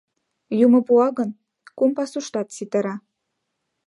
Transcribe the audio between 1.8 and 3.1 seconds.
пасуштат ситара.